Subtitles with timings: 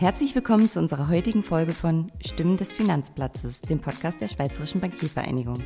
[0.00, 5.62] Herzlich willkommen zu unserer heutigen Folge von Stimmen des Finanzplatzes, dem Podcast der Schweizerischen Bankiervereinigung.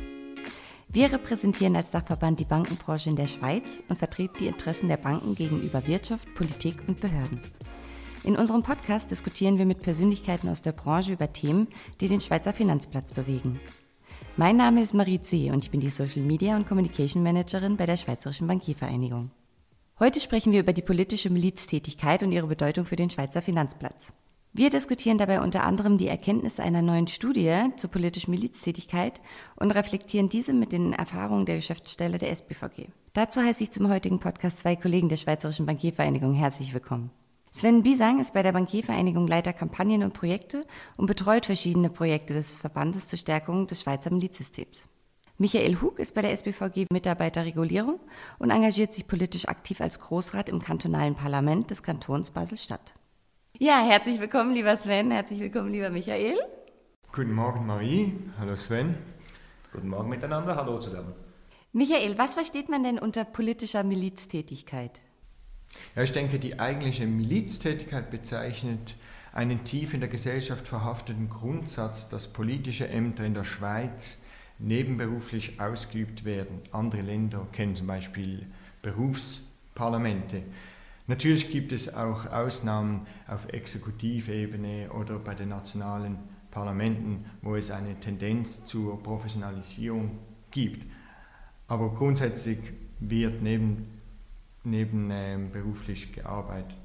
[0.89, 5.35] Wir repräsentieren als Dachverband die Bankenbranche in der Schweiz und vertreten die Interessen der Banken
[5.35, 7.39] gegenüber Wirtschaft, Politik und Behörden.
[8.25, 11.69] In unserem Podcast diskutieren wir mit Persönlichkeiten aus der Branche über Themen,
[12.01, 13.61] die den Schweizer Finanzplatz bewegen.
[14.35, 15.49] Mein Name ist Marie C.
[15.49, 19.31] und ich bin die Social Media und Communication Managerin bei der Schweizerischen Bankiervereinigung.
[19.97, 24.11] Heute sprechen wir über die politische Miliztätigkeit und ihre Bedeutung für den Schweizer Finanzplatz.
[24.57, 29.19] Wir diskutieren dabei unter anderem die Erkenntnisse einer neuen Studie zur politischen Miliztätigkeit
[29.57, 32.87] und reflektieren diese mit den Erfahrungen der Geschäftsstelle der SBVG.
[33.11, 37.11] Dazu heiße ich zum heutigen Podcast zwei Kollegen der Schweizerischen Bankiervereinigung herzlich willkommen.
[37.51, 42.51] Sven Bisang ist bei der Bankiervereinigung Leiter Kampagnen und Projekte und betreut verschiedene Projekte des
[42.51, 44.87] Verbandes zur Stärkung des Schweizer Milizsystems.
[45.37, 47.99] Michael Hug ist bei der SBVG Mitarbeiter Regulierung
[48.39, 52.93] und engagiert sich politisch aktiv als Großrat im kantonalen Parlament des Kantons Basel-Stadt.
[53.57, 56.35] Ja, herzlich willkommen, lieber Sven, herzlich willkommen, lieber Michael.
[57.13, 58.13] Guten Morgen, Marie.
[58.37, 58.97] Hallo, Sven.
[59.71, 60.57] Guten Morgen miteinander.
[60.57, 61.13] Hallo zusammen.
[61.71, 64.99] Michael, was versteht man denn unter politischer Miliztätigkeit?
[65.95, 68.95] Ja, ich denke, die eigentliche Miliztätigkeit bezeichnet
[69.31, 74.21] einen tief in der Gesellschaft verhafteten Grundsatz, dass politische Ämter in der Schweiz
[74.59, 76.61] nebenberuflich ausgeübt werden.
[76.73, 78.47] Andere Länder kennen zum Beispiel
[78.81, 80.43] Berufsparlamente.
[81.07, 86.17] Natürlich gibt es auch Ausnahmen auf Exekutivebene oder bei den nationalen
[86.49, 90.17] Parlamenten, wo es eine Tendenz zur Professionalisierung
[90.49, 90.85] gibt.
[91.67, 92.59] Aber grundsätzlich
[92.99, 93.87] wird neben
[94.63, 96.77] nebenberuflich ähm, gearbeitet.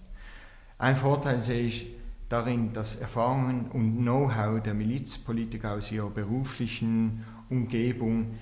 [0.77, 1.87] Ein Vorteil sehe ich
[2.29, 8.39] darin, dass Erfahrungen und Know-how der Milizpolitiker aus ihrer beruflichen Umgebung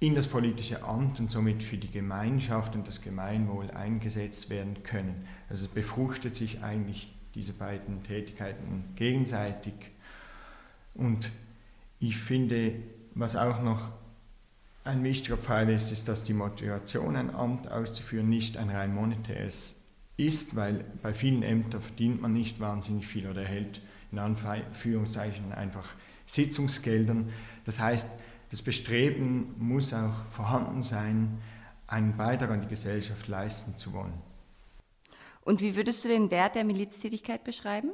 [0.00, 5.26] in das politische Amt und somit für die Gemeinschaft und das Gemeinwohl eingesetzt werden können.
[5.48, 9.74] Also es befruchtet sich eigentlich diese beiden Tätigkeiten gegenseitig.
[10.94, 11.30] Und
[11.98, 12.74] ich finde,
[13.14, 13.90] was auch noch
[14.84, 19.74] ein wichtiger Pfeil ist, ist, dass die Motivation, ein Amt auszuführen, nicht ein rein monetäres
[20.16, 23.80] ist, weil bei vielen Ämtern verdient man nicht wahnsinnig viel oder erhält
[24.10, 25.86] in Anführungszeichen einfach
[26.26, 27.30] Sitzungsgeldern.
[27.66, 28.08] Das heißt,
[28.50, 31.38] das Bestreben muss auch vorhanden sein,
[31.86, 34.14] einen Beitrag an die Gesellschaft leisten zu wollen.
[35.42, 37.90] Und wie würdest du den Wert der Miliztätigkeit beschreiben?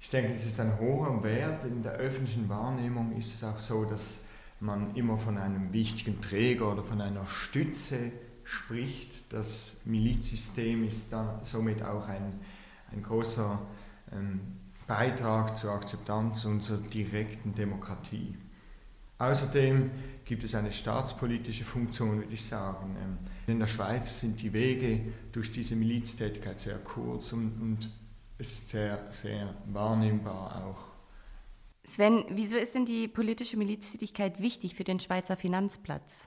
[0.00, 1.64] Ich denke, es ist ein hoher Wert.
[1.64, 4.18] In der öffentlichen Wahrnehmung ist es auch so, dass
[4.60, 8.12] man immer von einem wichtigen Träger oder von einer Stütze
[8.44, 9.32] spricht.
[9.32, 12.40] Das Milizsystem ist dann somit auch ein,
[12.92, 13.60] ein großer
[14.12, 14.40] ähm,
[14.86, 18.34] Beitrag zur Akzeptanz unserer direkten Demokratie.
[19.18, 19.90] Außerdem
[20.24, 22.96] gibt es eine staatspolitische Funktion, würde ich sagen.
[23.02, 27.90] Ähm, in der Schweiz sind die Wege durch diese Miliztätigkeit sehr kurz und, und
[28.38, 30.96] es ist sehr, sehr wahrnehmbar auch
[31.86, 36.26] Sven, wieso ist denn die politische Miliztätigkeit wichtig für den Schweizer Finanzplatz?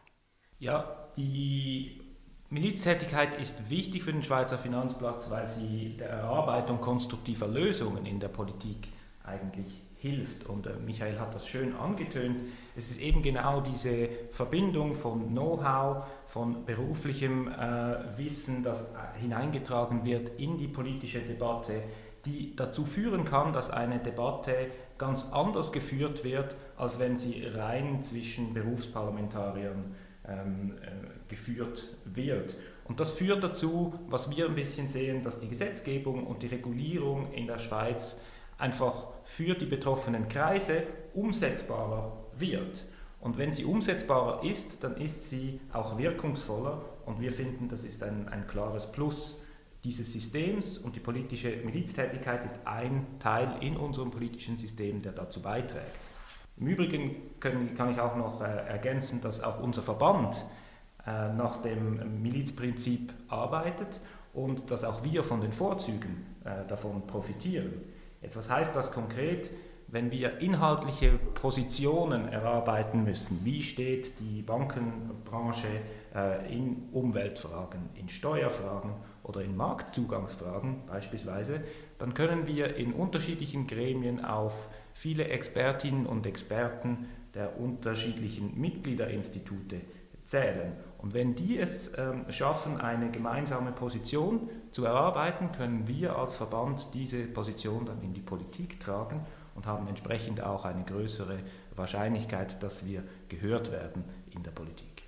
[0.57, 2.01] Ja, die
[2.49, 8.29] Miliztätigkeit ist wichtig für den Schweizer Finanzplatz, weil sie der Erarbeitung konstruktiver Lösungen in der
[8.29, 8.87] Politik
[9.23, 10.45] eigentlich hilft.
[10.47, 12.41] Und äh, Michael hat das schön angetönt.
[12.75, 20.05] Es ist eben genau diese Verbindung von Know-how, von beruflichem äh, Wissen, das äh, hineingetragen
[20.05, 21.83] wird in die politische Debatte,
[22.25, 24.53] die dazu führen kann, dass eine Debatte
[24.97, 29.95] ganz anders geführt wird, als wenn sie rein zwischen Berufsparlamentariern
[30.27, 32.55] ähm, äh, geführt wird.
[32.85, 37.31] Und das führt dazu, was wir ein bisschen sehen, dass die Gesetzgebung und die Regulierung
[37.33, 38.19] in der Schweiz
[38.59, 40.83] einfach für die betroffenen Kreise
[41.13, 42.85] umsetzbarer wird.
[43.21, 48.03] Und wenn sie umsetzbarer ist, dann ist sie auch wirkungsvoller und wir finden, das ist
[48.03, 49.41] ein, ein klares Plus
[49.83, 55.41] dieses Systems und die politische Miliztätigkeit ist ein Teil in unserem politischen System, der dazu
[55.41, 55.95] beiträgt.
[56.57, 60.45] Im Übrigen können, kann ich auch noch äh, ergänzen, dass auch unser Verband
[61.07, 64.01] äh, nach dem Milizprinzip arbeitet
[64.33, 67.73] und dass auch wir von den Vorzügen äh, davon profitieren.
[68.21, 69.49] Jetzt, was heißt das konkret?
[69.87, 75.67] Wenn wir inhaltliche Positionen erarbeiten müssen, wie steht die Bankenbranche
[76.13, 78.93] äh, in Umweltfragen, in Steuerfragen
[79.23, 81.61] oder in Marktzugangsfragen beispielsweise,
[81.97, 89.81] dann können wir in unterschiedlichen Gremien auf viele Expertinnen und Experten der unterschiedlichen Mitgliederinstitute
[90.27, 90.73] zählen.
[91.01, 96.89] Und wenn die es ähm, schaffen, eine gemeinsame Position zu erarbeiten, können wir als Verband
[96.93, 99.25] diese Position dann in die Politik tragen
[99.55, 101.39] und haben entsprechend auch eine größere
[101.75, 105.03] Wahrscheinlichkeit, dass wir gehört werden in der Politik.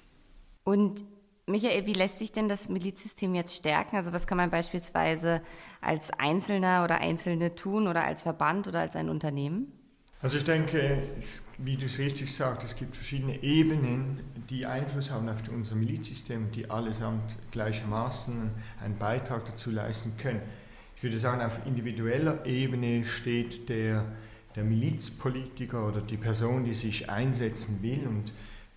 [0.64, 1.04] Und
[1.46, 3.98] Michael, wie lässt sich denn das Milizsystem jetzt stärken?
[3.98, 5.42] Also was kann man beispielsweise
[5.82, 9.74] als Einzelner oder Einzelne tun oder als Verband oder als ein Unternehmen?
[10.24, 14.20] Also ich denke, es, wie du es richtig sagst, es gibt verschiedene Ebenen,
[14.52, 18.52] die Einfluss haben auf unser Milizsystem, die allesamt gleichermaßen
[18.84, 20.42] einen Beitrag dazu leisten können.
[20.96, 24.06] Ich würde sagen, auf individueller Ebene steht der,
[24.56, 28.06] der Milizpolitiker oder die Person, die sich einsetzen will.
[28.08, 28.32] Und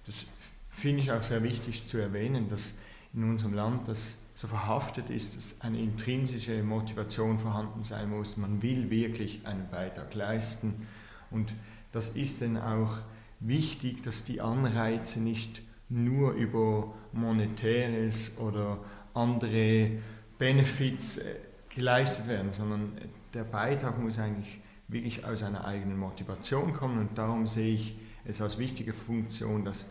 [0.06, 0.26] das
[0.70, 2.79] finde ich auch sehr wichtig zu erwähnen, dass
[3.12, 8.38] in unserem Land das so verhaftet ist, dass eine intrinsische Motivation vorhanden sein muss.
[8.38, 10.87] Man will wirklich einen Beitrag leisten
[11.35, 11.53] und
[11.93, 12.99] das ist dann auch
[13.41, 18.79] wichtig, dass die Anreize nicht nur über monetäres oder
[19.13, 19.91] andere
[20.39, 21.37] Benefits äh,
[21.75, 22.93] geleistet werden, sondern
[23.33, 26.99] der Beitrag muss eigentlich wirklich aus einer eigenen Motivation kommen.
[26.99, 29.89] Und darum sehe ich es als wichtige Funktion, dass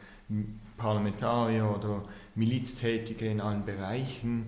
[0.78, 2.04] Parlamentarier oder
[2.36, 4.48] Miliztätige in allen Bereichen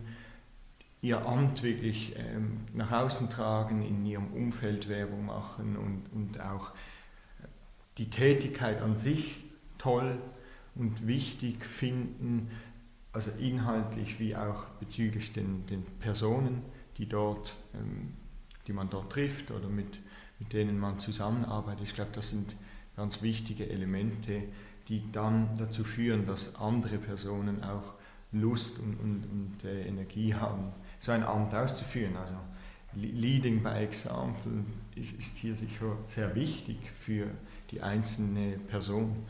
[1.06, 6.72] ihr Amt wirklich ähm, nach außen tragen, in ihrem Umfeld Werbung machen und, und auch
[8.00, 9.36] die Tätigkeit an sich
[9.78, 10.18] toll
[10.74, 12.50] und wichtig finden,
[13.14, 16.64] also inhaltlich wie auch bezüglich den, den Personen,
[16.98, 18.14] die, dort, ähm,
[18.66, 20.00] die man dort trifft oder mit,
[20.40, 21.84] mit denen man zusammenarbeitet.
[21.84, 22.56] Ich glaube, das sind
[22.96, 24.42] ganz wichtige Elemente,
[24.88, 27.94] die dann dazu führen, dass andere Personen auch
[28.32, 32.16] Lust und, und, und äh, Energie haben, so ein Amt auszuführen.
[32.18, 32.36] Also
[32.96, 34.64] Leading by Example
[34.96, 37.28] ist, ist hier sicher sehr wichtig für
[37.72, 39.26] die einzelne Person.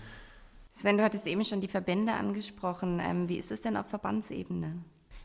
[0.71, 2.99] Sven, du hattest eben schon die Verbände angesprochen.
[3.01, 4.73] Ähm, wie ist es denn auf Verbandsebene?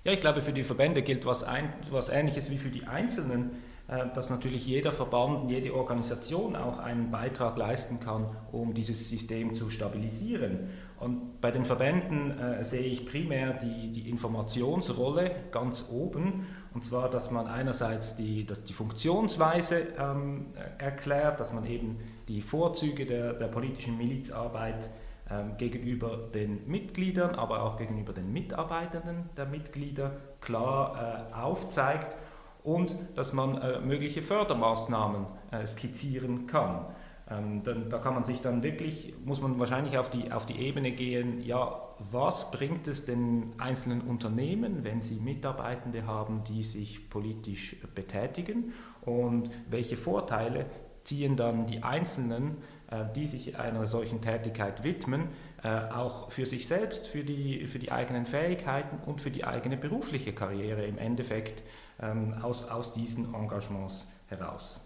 [0.05, 3.51] Ja, ich glaube, für die Verbände gilt was, ein, was Ähnliches wie für die Einzelnen,
[3.89, 9.53] äh, dass natürlich jeder Verband, jede Organisation auch einen Beitrag leisten kann, um dieses System
[9.53, 10.71] zu stabilisieren.
[11.00, 17.11] Und bei den Verbänden äh, sehe ich primär die, die Informationsrolle ganz oben und zwar,
[17.11, 20.47] dass man einerseits die, dass die Funktionsweise ähm,
[20.79, 21.99] erklärt, dass man eben
[22.29, 24.88] die Vorzüge der, der politischen Milizarbeit
[25.29, 32.14] ähm, gegenüber den Mitgliedern, aber auch gegenüber den Mitarbeitenden der Mitglieder klar äh, aufzeigt
[32.62, 36.87] und dass man äh, mögliche Fördermaßnahmen äh, skizzieren kann.
[37.31, 40.59] Ähm, dann, da kann man sich dann wirklich, muss man wahrscheinlich auf die, auf die
[40.59, 41.81] Ebene gehen, ja,
[42.11, 48.73] was bringt es den einzelnen Unternehmen, wenn sie Mitarbeitende haben, die sich politisch betätigen
[49.03, 50.67] und welche Vorteile
[51.05, 52.56] ziehen dann die Einzelnen,
[52.91, 55.29] äh, die sich einer solchen Tätigkeit widmen,
[55.62, 59.76] äh, auch für sich selbst, für die, für die eigenen Fähigkeiten und für die eigene
[59.76, 61.62] berufliche Karriere im Endeffekt
[62.00, 64.81] ähm, aus, aus diesen Engagements heraus.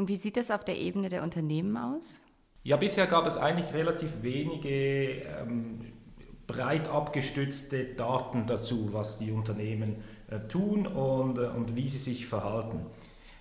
[0.00, 2.22] Und wie sieht es auf der Ebene der Unternehmen aus?
[2.62, 5.80] Ja, bisher gab es eigentlich relativ wenige ähm,
[6.46, 9.96] breit abgestützte Daten dazu, was die Unternehmen
[10.30, 12.86] äh, tun und, äh, und wie sie sich verhalten.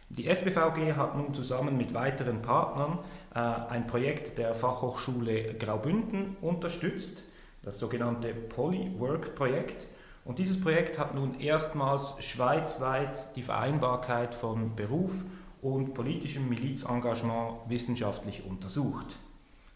[0.09, 2.99] Die SBVG hat nun zusammen mit weiteren Partnern
[3.33, 7.23] äh, ein Projekt der Fachhochschule Graubünden unterstützt,
[7.63, 9.87] das sogenannte Polywork-Projekt.
[10.25, 15.13] Und dieses Projekt hat nun erstmals schweizweit die Vereinbarkeit von Beruf
[15.61, 19.17] und politischem Milizengagement wissenschaftlich untersucht.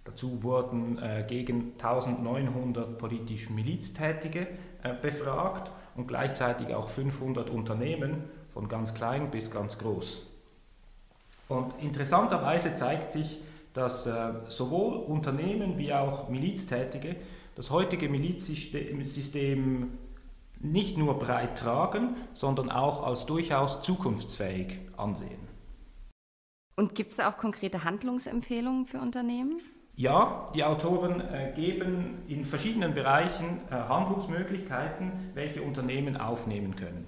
[0.06, 4.47] Dazu wurden äh, gegen 1900 politisch Miliztätige
[4.83, 10.25] äh, befragt und gleichzeitig auch 500 Unternehmen von ganz klein bis ganz groß.
[11.48, 13.39] Und interessanterweise zeigt sich,
[13.74, 17.15] dass äh, sowohl Unternehmen wie auch Miliztätige
[17.55, 19.98] das heutige Milizsystem
[20.60, 25.42] nicht nur breit tragen, sondern auch als durchaus zukunftsfähig ansehen.
[26.75, 29.62] Und gibt es auch konkrete Handlungsempfehlungen für Unternehmen?
[29.96, 37.06] Ja, die Autoren äh, geben in verschiedenen Bereichen äh, Handlungsmöglichkeiten, welche Unternehmen aufnehmen können.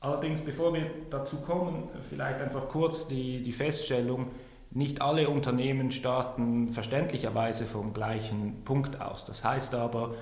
[0.00, 4.30] Allerdings, bevor wir dazu kommen, vielleicht einfach kurz die, die Feststellung,
[4.70, 9.24] nicht alle Unternehmen starten verständlicherweise vom gleichen Punkt aus.
[9.24, 10.14] Das heißt aber,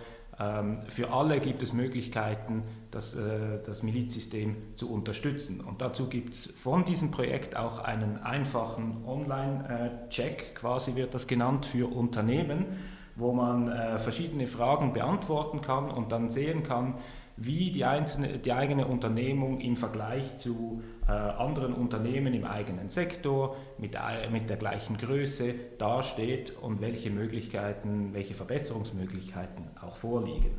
[0.88, 5.60] für alle gibt es Möglichkeiten, das, äh, das Milizsystem zu unterstützen.
[5.62, 11.64] Und dazu gibt es von diesem Projekt auch einen einfachen Online-Check, quasi wird das genannt,
[11.64, 12.66] für Unternehmen,
[13.14, 16.94] wo man äh, verschiedene Fragen beantworten kann und dann sehen kann,
[17.36, 23.56] wie die, einzelne, die eigene Unternehmung im Vergleich zu äh, anderen Unternehmen im eigenen Sektor
[23.78, 30.58] mit, äh, mit der gleichen Größe dasteht und welche Möglichkeiten, welche Verbesserungsmöglichkeiten auch vorliegen.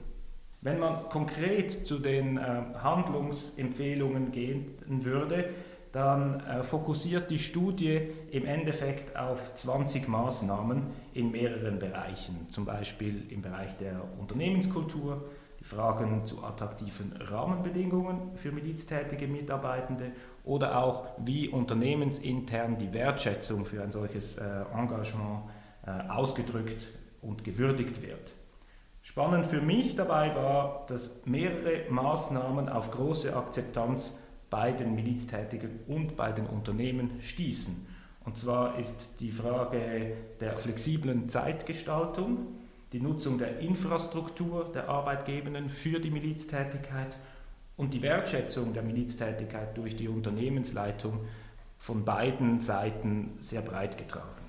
[0.62, 2.42] Wenn man konkret zu den äh,
[2.82, 5.50] Handlungsempfehlungen gehen würde,
[5.92, 13.24] dann äh, fokussiert die Studie im Endeffekt auf 20 Maßnahmen in mehreren Bereichen, zum Beispiel
[13.30, 15.24] im Bereich der Unternehmenskultur,
[15.62, 20.12] Fragen zu attraktiven Rahmenbedingungen für miliztätige Mitarbeitende
[20.44, 25.44] oder auch wie unternehmensintern die Wertschätzung für ein solches äh, Engagement
[25.86, 26.88] äh, ausgedrückt
[27.22, 28.34] und gewürdigt wird.
[29.02, 34.18] Spannend für mich dabei war, dass mehrere Maßnahmen auf große Akzeptanz
[34.50, 37.88] bei den Miliztätigen und bei den Unternehmen stießen.
[38.26, 42.57] Und zwar ist die Frage der flexiblen Zeitgestaltung,
[42.94, 47.18] die Nutzung der Infrastruktur der Arbeitgebenden für die Miliztätigkeit
[47.76, 51.20] und die Wertschätzung der Miliztätigkeit durch die Unternehmensleitung
[51.78, 54.48] von beiden Seiten sehr breit getragen.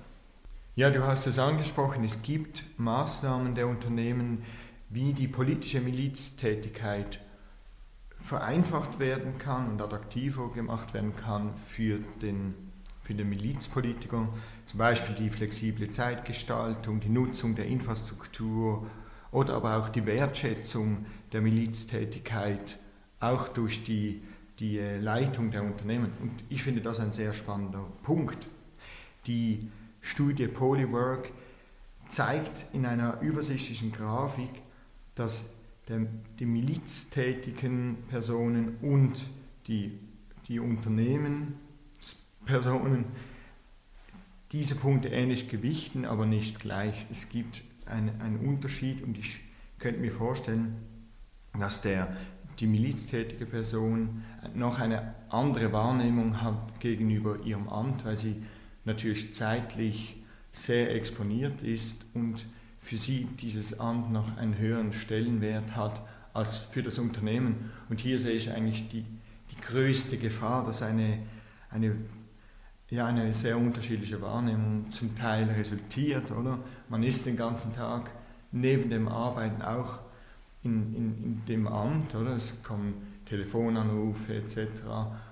[0.75, 4.43] Ja, du hast es angesprochen, es gibt Maßnahmen der Unternehmen,
[4.89, 7.19] wie die politische Miliztätigkeit
[8.21, 12.55] vereinfacht werden kann und attraktiver gemacht werden kann für den,
[13.03, 14.29] für den Milizpolitiker.
[14.69, 18.85] Zum Beispiel die flexible Zeitgestaltung, die Nutzung der Infrastruktur
[19.31, 22.77] oder aber auch die Wertschätzung der Miliztätigkeit,
[23.19, 24.21] auch durch die,
[24.59, 26.11] die äh, Leitung der Unternehmen.
[26.21, 28.45] Und ich finde das ein sehr spannender Punkt.
[29.25, 29.71] Die
[30.01, 31.31] Studie Polywork
[32.07, 34.61] zeigt in einer übersichtlichen Grafik,
[35.15, 35.45] dass
[35.87, 36.05] der,
[36.37, 39.25] die miliztätigen Personen und
[39.65, 39.97] die,
[40.47, 43.05] die Unternehmenspersonen
[44.51, 47.05] diese Punkte ähnlich gewichten, aber nicht gleich.
[47.11, 49.39] Es gibt einen, einen Unterschied und ich
[49.77, 50.75] könnte mir vorstellen,
[51.57, 52.15] dass der,
[52.59, 58.43] die miliztätige Person noch eine andere Wahrnehmung hat gegenüber ihrem Amt, weil sie
[58.85, 60.17] natürlich zeitlich
[60.51, 62.45] sehr exponiert ist und
[62.81, 66.01] für sie dieses Amt noch einen höheren Stellenwert hat
[66.33, 67.71] als für das Unternehmen.
[67.89, 69.05] Und hier sehe ich eigentlich die,
[69.51, 71.19] die größte Gefahr, dass eine,
[71.69, 71.95] eine,
[72.89, 76.31] ja, eine sehr unterschiedliche Wahrnehmung zum Teil resultiert.
[76.31, 76.59] Oder?
[76.89, 78.09] Man ist den ganzen Tag
[78.51, 79.99] neben dem Arbeiten auch
[80.63, 82.35] in, in, in dem Amt, oder?
[82.35, 84.57] es kommen Telefonanrufe etc.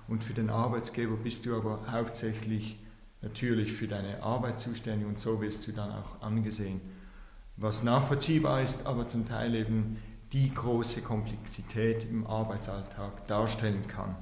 [0.06, 2.78] Und für den Arbeitsgeber bist du aber hauptsächlich
[3.22, 6.80] natürlich für deine Arbeit zuständig und so wirst du dann auch angesehen
[7.60, 9.98] was nachvollziehbar ist, aber zum Teil eben
[10.32, 14.14] die große Komplexität im Arbeitsalltag darstellen kann.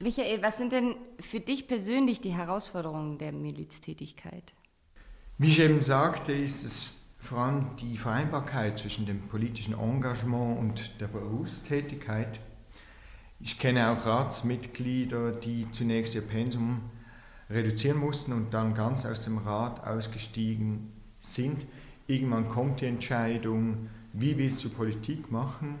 [0.00, 4.52] Michael, was sind denn für dich persönlich die Herausforderungen der Miliztätigkeit?
[5.38, 11.00] Wie ich eben sagte, ist es vor allem die Vereinbarkeit zwischen dem politischen Engagement und
[11.00, 12.38] der Berufstätigkeit.
[13.40, 16.82] Ich kenne auch Ratsmitglieder, die zunächst ihr Pensum
[17.50, 21.66] reduzieren mussten und dann ganz aus dem Rat ausgestiegen sind
[22.08, 25.78] irgendwann kommt die Entscheidung, wie willst du Politik machen?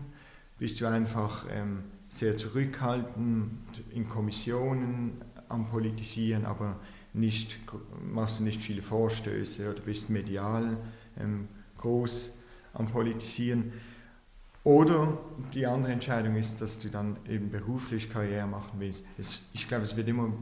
[0.58, 3.52] Bist du einfach ähm, sehr zurückhaltend
[3.90, 6.76] in Kommissionen am Politisieren, aber
[7.12, 7.58] nicht,
[8.02, 10.76] machst du nicht viele Vorstöße oder bist medial
[11.18, 11.48] ähm,
[11.78, 12.32] groß
[12.74, 13.72] am Politisieren?
[14.64, 15.16] Oder
[15.54, 19.04] die andere Entscheidung ist, dass du dann eben beruflich Karriere machen willst.
[19.16, 20.32] Es, ich glaube, es wird immer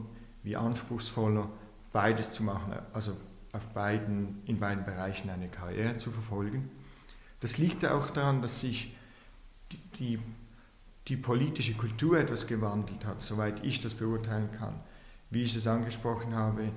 [0.43, 1.49] wie anspruchsvoller,
[1.93, 2.73] beides zu machen.
[2.93, 3.13] Also
[3.53, 6.69] auf beiden, in beiden Bereichen eine Karriere zu verfolgen.
[7.39, 8.95] Das liegt auch daran, dass sich
[9.71, 10.19] die, die,
[11.07, 14.75] die politische Kultur etwas gewandelt hat, soweit ich das beurteilen kann.
[15.29, 16.71] Wie ich es angesprochen habe,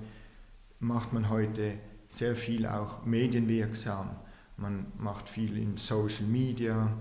[0.79, 1.75] macht man heute
[2.09, 4.11] sehr viel auch medienwirksam.
[4.57, 6.93] Man macht viel in Social Media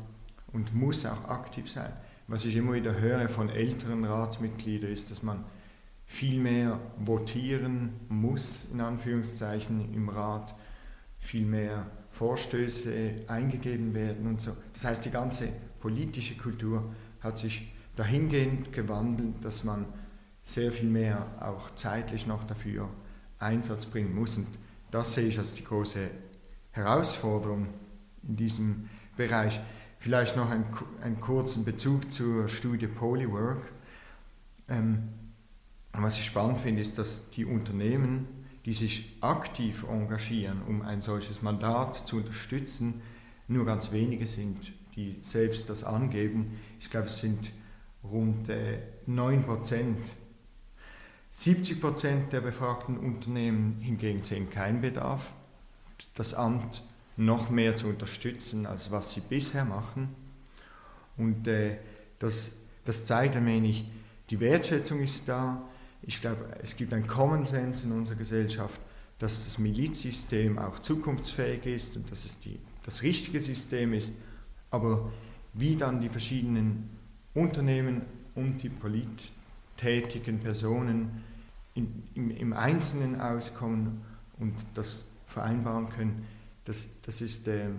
[0.53, 1.91] und muss auch aktiv sein.
[2.27, 5.45] Was ich immer wieder höre von älteren Ratsmitgliedern ist, dass man
[6.05, 10.55] viel mehr votieren muss, in Anführungszeichen, im Rat,
[11.19, 14.55] viel mehr Vorstöße eingegeben werden und so.
[14.73, 16.83] Das heißt, die ganze politische Kultur
[17.21, 19.85] hat sich dahingehend gewandelt, dass man
[20.43, 22.89] sehr viel mehr auch zeitlich noch dafür
[23.39, 24.37] Einsatz bringen muss.
[24.37, 24.47] Und
[24.91, 26.09] das sehe ich als die große
[26.71, 27.67] Herausforderung
[28.27, 29.59] in diesem Bereich.
[29.99, 30.65] Vielleicht noch einen,
[31.01, 33.71] einen kurzen Bezug zur Studie Polywork.
[34.69, 35.09] Ähm,
[35.91, 38.27] was ich spannend finde, ist, dass die Unternehmen,
[38.65, 43.01] die sich aktiv engagieren, um ein solches Mandat zu unterstützen,
[43.47, 46.59] nur ganz wenige sind, die selbst das angeben.
[46.79, 47.51] Ich glaube, es sind
[48.03, 49.97] rund äh, 9 Prozent.
[51.31, 55.31] 70 Prozent der befragten Unternehmen hingegen sehen keinen Bedarf,
[56.15, 56.83] das Amt
[57.15, 60.09] noch mehr zu unterstützen, als was sie bisher machen.
[61.17, 61.77] Und äh,
[62.17, 62.53] das,
[62.83, 63.85] das zeigt ein wenig,
[64.29, 65.61] die Wertschätzung ist da,
[66.01, 68.79] ich glaube, es gibt einen Common Sense in unserer Gesellschaft,
[69.17, 74.15] dass das Milizsystem auch zukunftsfähig ist und dass es die, das richtige System ist.
[74.71, 75.11] Aber
[75.53, 76.89] wie dann die verschiedenen
[77.33, 78.03] Unternehmen
[78.35, 81.23] und die polittätigen Personen
[81.75, 84.01] in, im, im, Einzelnen auskommen
[84.39, 86.25] und das vereinbaren können,
[86.65, 87.69] das, das ist, äh,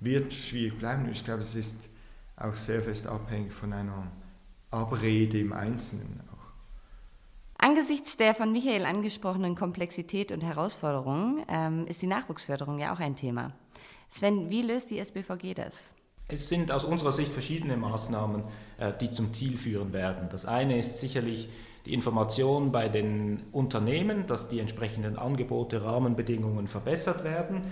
[0.00, 1.08] wird schwierig bleiben.
[1.10, 1.88] Ich glaube, es ist
[2.36, 4.10] auch sehr fest abhängig von einer
[4.70, 6.20] Abrede im Einzelnen.
[7.62, 13.14] Angesichts der von Michael angesprochenen Komplexität und Herausforderungen ähm, ist die Nachwuchsförderung ja auch ein
[13.14, 13.52] Thema.
[14.08, 15.92] Sven, wie löst die SBVG das?
[16.32, 18.42] Es sind aus unserer Sicht verschiedene Maßnahmen,
[18.78, 20.28] äh, die zum Ziel führen werden.
[20.30, 21.48] Das eine ist sicherlich
[21.84, 27.62] die Information bei den Unternehmen, dass die entsprechenden Angebote, Rahmenbedingungen verbessert werden.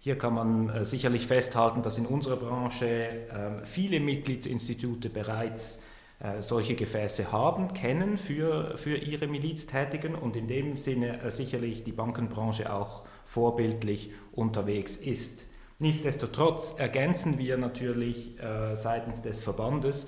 [0.00, 5.80] Hier kann man äh, sicherlich festhalten, dass in unserer Branche ähm, viele Mitgliedsinstitute bereits
[6.20, 11.92] äh, solche Gefäße haben, kennen für, für ihre Miliztätigen und in dem Sinne sicherlich die
[11.92, 15.40] Bankenbranche auch vorbildlich unterwegs ist.
[15.78, 20.06] Nichtsdestotrotz ergänzen wir natürlich äh, seitens des Verbandes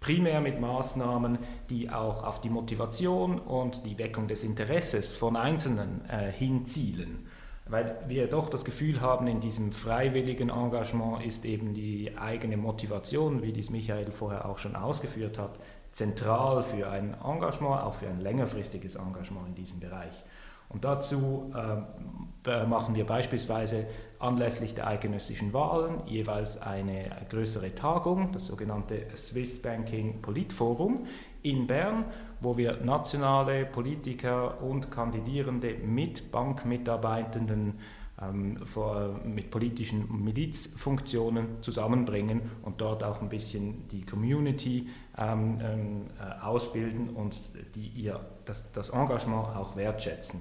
[0.00, 6.02] primär mit Maßnahmen, die auch auf die Motivation und die Weckung des Interesses von Einzelnen
[6.08, 7.26] äh, hinzielen
[7.70, 13.42] weil wir doch das Gefühl haben, in diesem freiwilligen Engagement ist eben die eigene Motivation,
[13.42, 15.58] wie dies Michael vorher auch schon ausgeführt hat,
[15.92, 20.24] zentral für ein Engagement, auch für ein längerfristiges Engagement in diesem Bereich.
[20.68, 23.86] Und dazu äh, machen wir beispielsweise
[24.20, 31.06] anlässlich der eidgenössischen Wahlen jeweils eine größere Tagung, das sogenannte Swiss Banking Politforum
[31.42, 32.04] in Bern,
[32.40, 37.78] wo wir nationale Politiker und Kandidierende mit Bankmitarbeitenden
[38.20, 46.06] ähm, vor, mit politischen Milizfunktionen zusammenbringen und dort auch ein bisschen die Community ähm, ähm
[46.20, 47.34] äh, ausbilden und
[47.74, 50.40] die ihr das, das Engagement auch wertschätzen.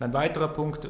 [0.00, 0.88] Ein weiterer Punkt, äh,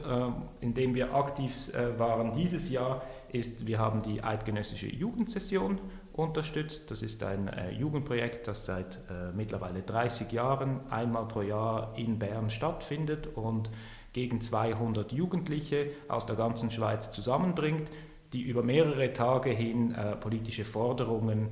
[0.60, 3.02] in dem wir aktiv äh, waren dieses Jahr,
[3.32, 5.80] ist, wir haben die eidgenössische Jugendsession
[6.12, 6.92] unterstützt.
[6.92, 9.00] Das ist ein äh, Jugendprojekt, das seit
[9.34, 13.68] mittlerweile 30 Jahren einmal pro Jahr in Bern stattfindet und
[14.12, 17.90] gegen 200 Jugendliche aus der ganzen Schweiz zusammenbringt,
[18.32, 21.48] die über mehrere Tage hin politische Forderungen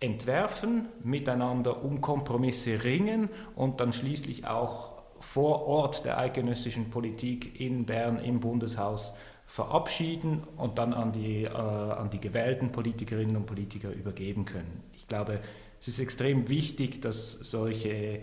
[0.00, 7.86] entwerfen, miteinander um Kompromisse ringen und dann schließlich auch vor Ort der eidgenössischen Politik in
[7.86, 9.14] Bern im Bundeshaus
[9.46, 14.82] verabschieden und dann an die, äh, an die gewählten Politikerinnen und Politiker übergeben können.
[14.94, 15.40] Ich glaube,
[15.80, 18.20] es ist extrem wichtig, dass solche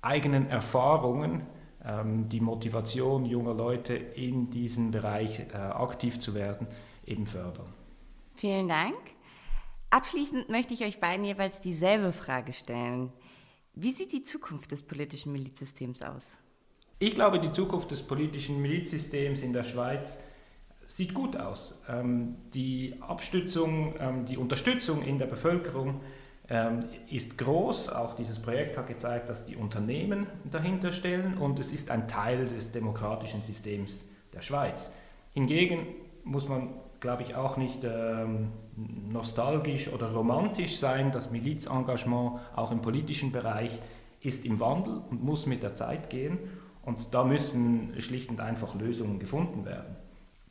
[0.00, 1.42] eigenen Erfahrungen
[1.84, 6.66] ähm, die Motivation junger Leute in diesem Bereich äh, aktiv zu werden,
[7.06, 7.66] eben fördern.
[8.36, 8.96] Vielen Dank.
[9.90, 13.12] Abschließend möchte ich euch beiden jeweils dieselbe Frage stellen.
[13.74, 16.38] Wie sieht die Zukunft des politischen Milizsystems aus?
[16.98, 20.18] Ich glaube, die Zukunft des politischen Milizsystems in der Schweiz
[20.86, 21.80] sieht gut aus.
[21.88, 26.00] Ähm, die Abstützung, ähm, die Unterstützung in der Bevölkerung
[26.50, 27.88] ähm, ist groß.
[27.88, 32.46] Auch dieses Projekt hat gezeigt, dass die Unternehmen dahinter stellen und es ist ein Teil
[32.46, 34.04] des demokratischen Systems
[34.34, 34.90] der Schweiz.
[35.32, 35.86] Hingegen
[36.24, 38.52] muss man, glaube ich, auch nicht ähm,
[39.10, 41.12] nostalgisch oder romantisch sein.
[41.12, 43.72] Das Milizengagement auch im politischen Bereich
[44.20, 46.38] ist im Wandel und muss mit der Zeit gehen.
[46.84, 49.96] Und da müssen schlicht und einfach Lösungen gefunden werden.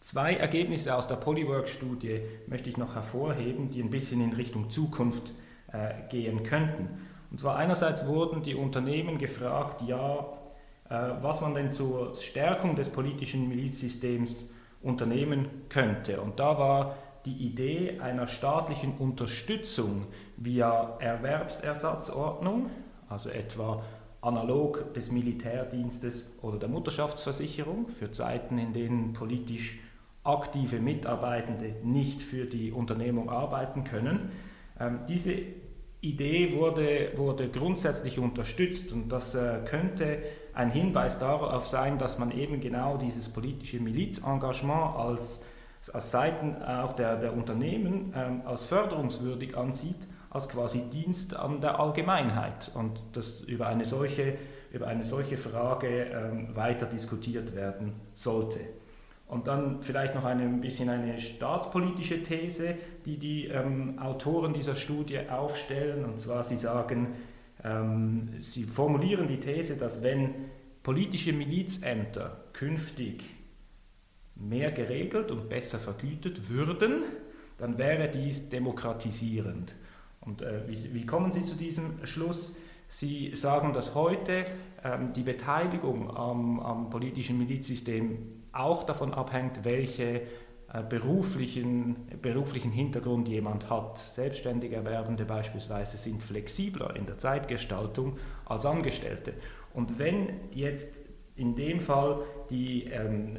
[0.01, 5.33] Zwei Ergebnisse aus der Polywork-Studie möchte ich noch hervorheben, die ein bisschen in Richtung Zukunft
[5.71, 6.89] äh, gehen könnten.
[7.29, 10.19] Und zwar einerseits wurden die Unternehmen gefragt, ja,
[10.89, 14.49] äh, was man denn zur Stärkung des politischen Milizsystems
[14.83, 16.21] unternehmen könnte.
[16.21, 22.69] Und da war die Idee einer staatlichen Unterstützung via Erwerbsersatzordnung,
[23.09, 23.83] also etwa
[24.21, 29.79] analog des Militärdienstes oder der Mutterschaftsversicherung für Zeiten, in denen politisch
[30.23, 34.31] aktive Mitarbeitende nicht für die Unternehmung arbeiten können.
[34.79, 35.33] Ähm, diese
[36.01, 40.19] Idee wurde, wurde grundsätzlich unterstützt und das äh, könnte
[40.53, 45.41] ein Hinweis darauf sein, dass man eben genau dieses politische Milizengagement als,
[45.93, 51.79] als Seiten auch der, der Unternehmen ähm, als förderungswürdig ansieht, als quasi Dienst an der
[51.79, 54.37] Allgemeinheit und dass über eine solche,
[54.71, 58.59] über eine solche Frage ähm, weiter diskutiert werden sollte.
[59.31, 64.75] Und dann vielleicht noch eine, ein bisschen eine staatspolitische These, die die ähm, Autoren dieser
[64.75, 66.03] Studie aufstellen.
[66.03, 67.15] Und zwar, sie sagen,
[67.63, 70.49] ähm, sie formulieren die These, dass wenn
[70.83, 73.23] politische Milizämter künftig
[74.35, 77.03] mehr geregelt und besser vergütet würden,
[77.57, 79.75] dann wäre dies demokratisierend.
[80.21, 82.55] Und äh, wie, wie, kommen Sie zu diesem Schluss?
[82.87, 84.45] Sie sagen, dass heute
[84.83, 88.17] ähm, die Beteiligung am, am politischen Milizsystem
[88.51, 90.21] auch davon abhängt, welche
[90.89, 93.97] beruflichen, beruflichen Hintergrund jemand hat.
[93.97, 99.33] Selbstständige Erwerbende beispielsweise sind flexibler in der Zeitgestaltung als Angestellte.
[99.73, 100.97] Und wenn jetzt
[101.35, 103.37] in dem Fall die ähm,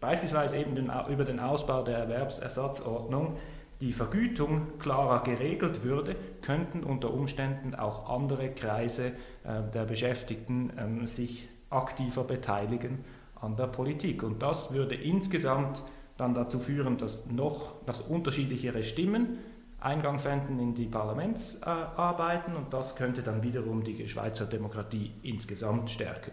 [0.00, 3.36] beispielsweise eben den, über den Ausbau der Erwerbsersatzordnung
[3.80, 9.08] die Vergütung klarer geregelt würde, könnten unter Umständen auch andere Kreise
[9.44, 13.04] äh, der Beschäftigten ähm, sich aktiver beteiligen
[13.40, 14.22] an der Politik.
[14.22, 15.82] Und das würde insgesamt
[16.16, 19.38] dann dazu führen, dass noch dass unterschiedlichere Stimmen
[19.80, 26.32] Eingang fänden in die Parlamentsarbeiten und das könnte dann wiederum die Schweizer Demokratie insgesamt stärken.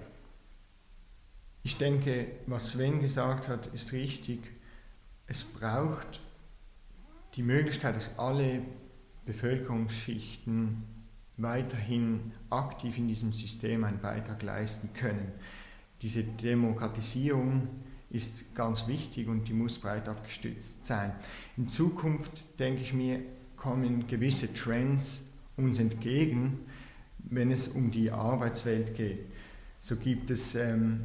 [1.64, 4.40] Ich denke, was Sven gesagt hat, ist richtig.
[5.28, 6.22] Es braucht
[7.36, 8.62] die Möglichkeit, dass alle
[9.26, 10.84] Bevölkerungsschichten
[11.38, 15.32] weiterhin aktiv in diesem System einen Beitrag leisten können.
[16.02, 17.68] Diese Demokratisierung
[18.12, 21.14] ist ganz wichtig und die muss breit abgestützt sein.
[21.58, 23.22] In Zukunft, denke ich mir,
[23.56, 25.22] kommen gewisse Trends
[25.56, 26.60] uns entgegen,
[27.20, 29.26] wenn es um die Arbeitswelt geht.
[29.80, 31.02] So gibt es ähm,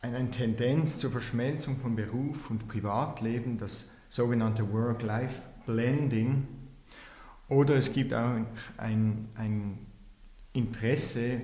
[0.00, 6.46] eine Tendenz zur Verschmelzung von Beruf und Privatleben, das sogenannte Work-Life-Blending.
[7.48, 8.36] Oder es gibt auch
[8.78, 9.78] ein, ein
[10.52, 11.42] Interesse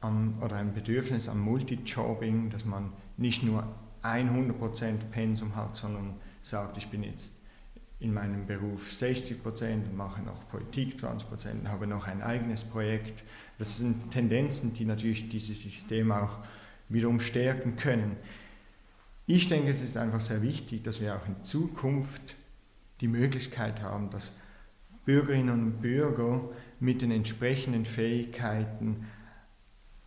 [0.00, 3.66] am, oder ein Bedürfnis am Multijobbing, dass man nicht nur
[4.14, 7.34] 100% Pensum hat, sondern sagt, ich bin jetzt
[7.98, 13.24] in meinem Beruf 60% und mache noch Politik 20% und habe noch ein eigenes Projekt.
[13.58, 16.38] Das sind Tendenzen, die natürlich dieses System auch
[16.88, 18.16] wiederum stärken können.
[19.26, 22.36] Ich denke, es ist einfach sehr wichtig, dass wir auch in Zukunft
[23.00, 24.36] die Möglichkeit haben, dass
[25.04, 29.06] Bürgerinnen und Bürger mit den entsprechenden Fähigkeiten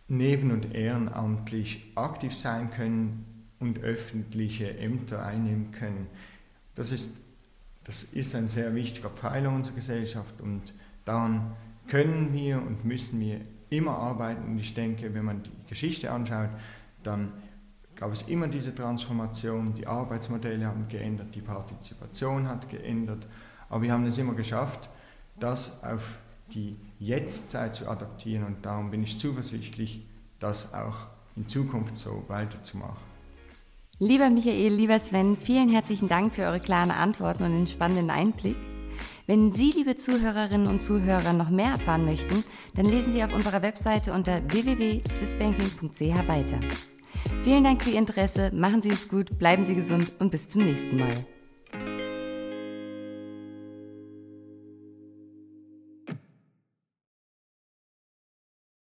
[0.08, 3.29] neben- und ehrenamtlich aktiv sein können
[3.60, 6.06] und öffentliche Ämter einnehmen können.
[6.74, 7.12] Das ist,
[7.84, 11.52] das ist ein sehr wichtiger Pfeiler unserer Gesellschaft und daran
[11.86, 14.44] können wir und müssen wir immer arbeiten.
[14.44, 16.50] Und ich denke, wenn man die Geschichte anschaut,
[17.02, 17.32] dann
[17.96, 23.26] gab es immer diese Transformation, die Arbeitsmodelle haben geändert, die Partizipation hat geändert,
[23.68, 24.88] aber wir haben es immer geschafft,
[25.38, 26.18] das auf
[26.52, 30.06] die Jetztzeit zu adaptieren und darum bin ich zuversichtlich,
[30.38, 30.96] das auch
[31.36, 33.09] in Zukunft so weiterzumachen.
[34.02, 38.56] Lieber Michael, lieber Sven, vielen herzlichen Dank für eure klaren Antworten und den spannenden Einblick.
[39.26, 42.42] Wenn Sie, liebe Zuhörerinnen und Zuhörer, noch mehr erfahren möchten,
[42.74, 46.60] dann lesen Sie auf unserer Webseite unter www.swissbanking.ch weiter.
[47.44, 50.62] Vielen Dank für Ihr Interesse, machen Sie es gut, bleiben Sie gesund und bis zum
[50.62, 51.26] nächsten Mal.